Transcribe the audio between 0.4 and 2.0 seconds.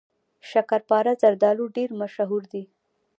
شکرپاره زردالو ډیر